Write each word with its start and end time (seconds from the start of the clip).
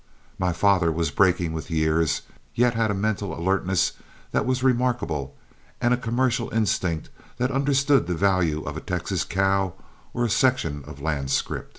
My 0.39 0.51
father 0.51 0.91
was 0.91 1.11
breaking 1.11 1.53
with 1.53 1.69
years, 1.69 2.23
yet 2.55 2.73
had 2.73 2.89
a 2.89 2.95
mental 2.95 3.39
alertness 3.39 3.91
that 4.31 4.47
was 4.47 4.63
remarkable 4.63 5.35
and 5.79 5.93
a 5.93 5.95
commercial 5.95 6.49
instinct 6.49 7.11
that 7.37 7.51
understood 7.51 8.07
the 8.07 8.15
value 8.15 8.63
of 8.63 8.75
a 8.75 8.81
Texas 8.81 9.23
cow 9.23 9.75
or 10.11 10.25
a 10.25 10.29
section 10.31 10.83
of 10.87 11.01
land 11.03 11.29
scrip. 11.29 11.69